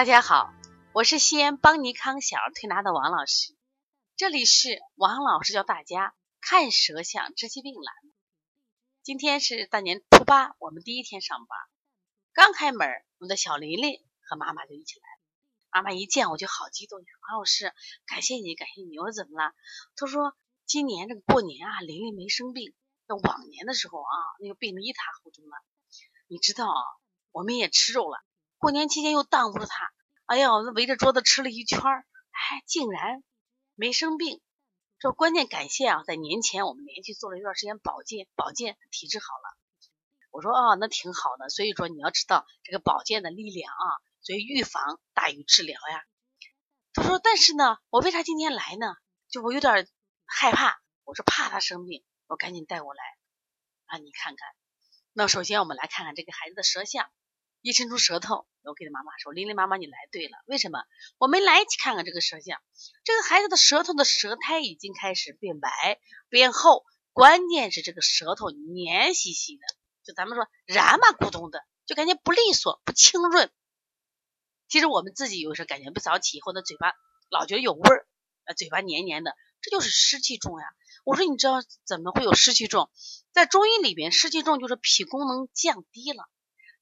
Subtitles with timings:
[0.00, 0.50] 大家好，
[0.94, 3.54] 我是西安邦尼康小儿推拿的王老师，
[4.16, 7.94] 这里是王老师教大家看舌象治疾病栏。
[9.02, 11.58] 今天是大年初八，我们第一天上班，
[12.32, 15.20] 刚开门，我们的小琳琳和妈妈就一起来了。
[15.70, 16.98] 妈妈一见我就好激动，
[17.28, 17.70] 王老师，
[18.06, 18.98] 感谢你，感谢你。
[18.98, 19.52] 我说怎么了？
[19.96, 22.72] 她说今年这个过年啊，琳琳没生病，
[23.06, 25.58] 那往年的时候啊，那个病得一塌糊涂了。
[26.26, 26.80] 你知道啊，
[27.32, 28.24] 我们也吃肉了。
[28.60, 29.90] 过年期间又耽误了他，
[30.26, 33.24] 哎呀，我围着桌子吃了一圈儿，哎，竟然
[33.74, 34.42] 没生病。
[34.98, 39.56] 这关键感谢啊，在年前我们连续做了一段时间保健，保健体质好了。
[40.30, 41.48] 我说哦，那挺好的。
[41.48, 43.86] 所以说你要知道这个保健的力量啊，
[44.20, 46.04] 所以预防大于治疗呀。
[46.92, 48.94] 他说，但是呢，我为啥今天来呢？
[49.30, 49.88] 就我有点
[50.26, 50.82] 害怕。
[51.04, 53.02] 我说怕他生病，我赶紧带过来
[53.86, 54.46] 啊，你看看。
[55.14, 57.10] 那首先我们来看看这个孩子的舌象。
[57.62, 60.36] 一伸出舌头，我给的妈妈说：“琳琳妈妈，你来对了。
[60.46, 60.84] 为什么？
[61.18, 62.60] 我们来一起看看这个舌象。
[63.04, 69.62] 这个孩子的舌头的舌苔已经开始变白变厚，关键是这个舌头黏兮兮的，
[70.04, 73.50] 就咱们说燃嘛咕咚的，就感觉不利索、不清润。
[74.68, 76.92] 其实我们自己有时候感觉不早起以后，那嘴巴
[77.30, 78.06] 老觉得有味儿，
[78.44, 80.66] 呃，嘴巴黏黏的，这就是湿气重呀。
[81.04, 82.90] 我说你知道怎么会有湿气重？
[83.32, 86.28] 在中医里边，湿气重就是脾功能降低了。”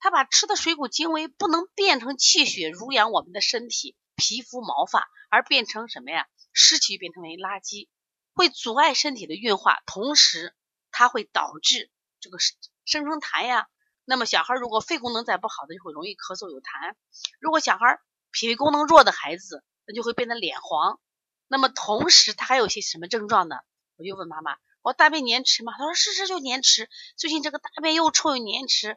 [0.00, 6.26] 他把吃的水谷精微不能变成气血濡养我们的身体、皮肤、毛发，而变成什么呀？
[6.52, 7.88] 湿气变成为垃圾，
[8.34, 10.54] 会阻碍身体的运化，同时
[10.90, 13.68] 它会导致这个生成痰呀。
[14.04, 16.94] 那么小孩如果肺功能再不好的，就会容易咳嗽有痰。
[17.40, 20.98] 如果小孩脾胃功能弱的孩子，那就会变得脸黄。
[21.46, 23.56] 那么同时他还有些什么症状呢？
[23.96, 25.72] 我就问妈妈：我大便黏迟吗？
[25.76, 28.96] 他说是是就黏迟，最近这个大便又臭又黏迟。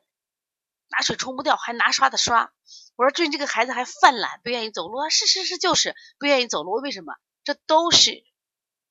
[0.92, 2.52] 拿水冲不掉，还拿刷子刷。
[2.96, 5.10] 我说最近这个孩子还犯懒，不愿意走路啊。
[5.10, 6.74] 是是是，就是不愿意走路。
[6.82, 7.14] 为什么？
[7.44, 8.24] 这都是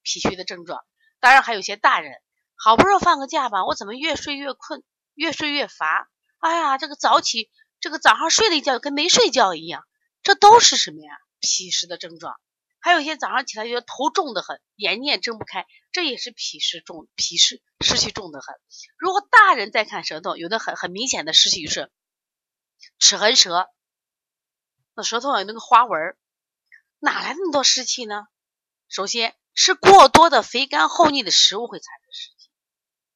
[0.02, 0.84] 脾虚的症状。
[1.20, 2.14] 当然还有些大人，
[2.56, 4.82] 好不容易放个假吧，我怎么越睡越困，
[5.14, 6.08] 越睡越乏？
[6.38, 7.50] 哎呀，这个早起，
[7.80, 9.84] 这个早上睡了一觉跟没睡觉一样。
[10.22, 11.12] 这都是什么呀？
[11.40, 12.40] 脾湿的症状。
[12.80, 18.54] 还有一些早上起来觉得头重的很，眼睛也睁不开，这也是脾湿重，脾湿湿气重的很。
[18.98, 21.92] 如果大人再看舌头，有的很很明显的湿气就是
[22.98, 23.68] 齿痕舌，
[24.94, 26.16] 那舌头上有那个花纹，
[26.98, 28.26] 哪来那么多湿气呢？
[28.88, 32.50] 首先，吃过多的肥甘厚腻的食物会产生湿气，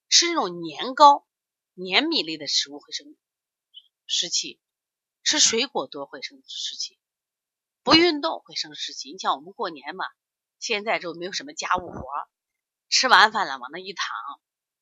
[0.09, 1.27] 吃那种年糕、
[1.73, 3.17] 黏米类的食物会生
[4.07, 4.61] 湿气，
[5.23, 6.99] 吃水果多会生湿气。
[7.85, 10.07] 不运动会生湿气，你像我们过年嘛，
[10.59, 12.01] 现在就没有什么家务活，
[12.89, 14.09] 吃完饭了往那一躺，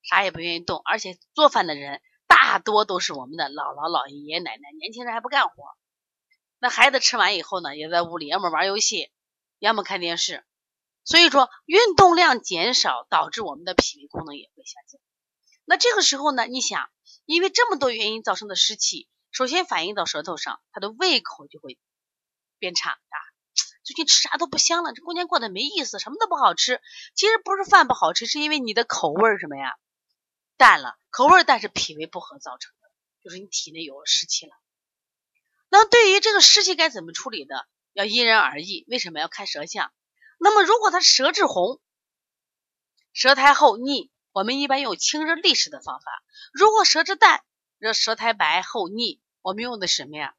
[0.02, 5.64] 啥也不愿意动，而且做饭的人大多都是我们的姥姥姥爷爷爷奶奶，年轻人还不干活。
[6.60, 9.10] 那孩子吃完以后呢，也在屋里要么玩游戏，
[9.58, 10.44] 要么看电视，
[11.02, 15.00] 所以说运动量减少，导致我们的脾胃功能也会下降。
[15.64, 16.88] 那这个时候呢，你想，
[17.24, 21.80] 因为这么多原因造成的湿气，首先反映到舌头上，他的胃口就会。
[22.62, 23.16] 变差啊！
[23.82, 26.80] 最近吃啥都不香了，这过年过得没意思，什么都不好吃。
[27.16, 29.74] 其实不是饭不好吃，是因为你的口味什么呀
[30.56, 32.88] 淡了，口味淡是脾胃不和造成的，
[33.24, 34.52] 就是你体内有湿气了。
[35.70, 38.84] 那对于这个湿气该怎么处理的，要因人而异。
[38.86, 39.92] 为什么要看舌象？
[40.38, 41.80] 那么如果他舌质红、
[43.12, 46.04] 舌苔厚腻，我们一般用清热利湿的方法；
[46.52, 47.42] 如果舌质淡、
[47.80, 50.36] 这舌苔白厚腻，我们用的什么呀？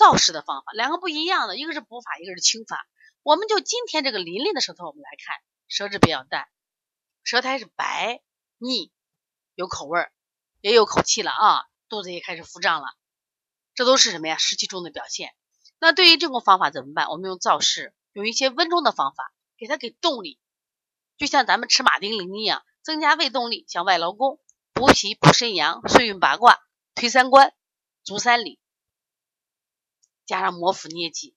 [0.00, 2.88] 燥湿的方法，两个不一样的，一个是补法，一个是清法。
[3.22, 5.36] 我们就今天这个琳琳的舌头，我们来看，
[5.68, 6.48] 舌质比较淡，
[7.22, 8.22] 舌苔是白
[8.56, 8.90] 腻，
[9.54, 10.10] 有口味儿，
[10.62, 12.86] 也有口气了啊，肚子也开始腹胀了，
[13.74, 14.38] 这都是什么呀？
[14.38, 15.34] 湿气重的表现。
[15.78, 17.10] 那对于这种方法怎么办？
[17.10, 20.40] 我们用燥湿，用一些温中的方法，给它给动力，
[21.18, 24.40] 就像咱们吃马丁啉一样，增加胃动力，像外劳宫、
[24.72, 26.58] 补脾、补肾阳、顺运八卦、
[26.94, 27.52] 推三关、
[28.02, 28.58] 足三里。
[30.30, 31.34] 加上摩腹捏脊，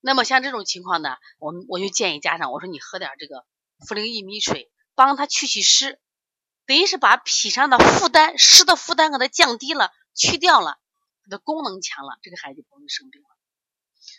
[0.00, 3.46] 那么像这种情况呢，我们我就建议家长，我说你喝点这个
[3.86, 6.00] 茯苓薏米水，帮他去去湿，
[6.66, 10.80] 等于是把脾上的负担、湿的负担给它降低了，去掉了，
[11.22, 13.28] 他的功能强了，这个孩子就不容易生病了。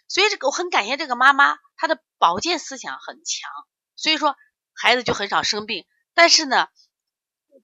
[0.08, 3.52] 所以这个我很感谢这个妈妈，她的保健思想很强，
[3.98, 4.38] 所以说
[4.74, 5.86] 孩子就很少生病。
[6.14, 6.70] 但是呢，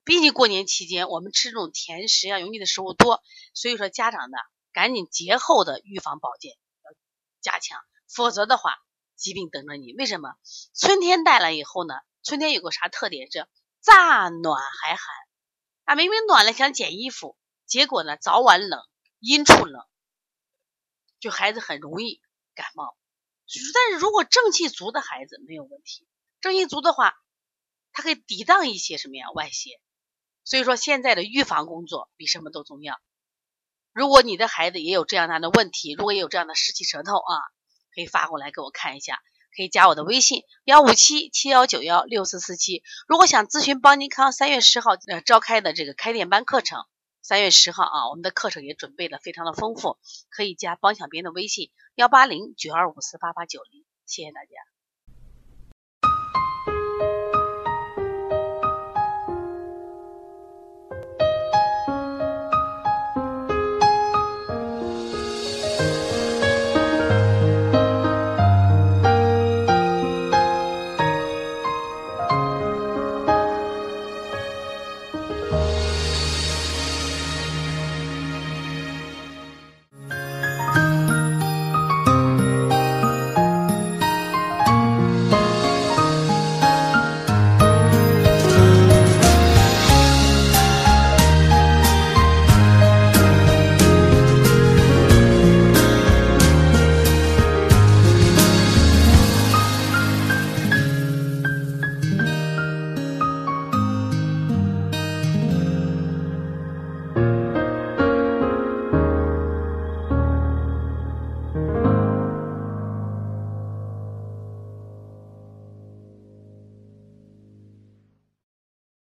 [0.03, 3.23] 毕竟过年期间我们吃这种甜食啊、油腻的食物多，
[3.53, 4.37] 所以说家长呢。
[4.77, 6.91] 赶紧节后的预防保健要
[7.41, 8.75] 加强，否则的话
[9.15, 9.91] 疾病等着你。
[9.93, 10.35] 为什么？
[10.75, 11.95] 春天带来以后呢？
[12.21, 13.31] 春天有个啥特点？
[13.31, 13.47] 是
[13.81, 14.99] 乍暖还寒
[15.85, 15.95] 啊！
[15.95, 17.35] 明明暖了想减衣服，
[17.65, 18.79] 结果呢早晚冷，
[19.17, 19.83] 阴处冷。
[21.19, 22.21] 就孩子很容易
[22.53, 22.95] 感冒。
[23.73, 26.07] 但是如果正气足的孩子没有问题，
[26.39, 27.15] 正气足的话，
[27.93, 29.81] 它可以抵挡一些什么呀外邪。
[30.43, 32.95] 所以说现在的预防工作比什么都重要。
[33.97, 37.41] 如果你的孩子也有这样那的问题，如果也有这样的湿气舌头啊，
[37.95, 39.17] 可以发过来给我看一下，
[39.55, 42.83] 可以加我的微信幺五七七幺九幺六四四七。
[43.07, 46.85] 如果想咨询邦尼康三月十号呃召开的这个开店班课程，
[47.23, 49.97] 三月十号啊，我们的课程也准备的非常的丰富，
[50.29, 54.51] 可以加帮小编的微信幺八零九二五四八八九零，谢谢大家。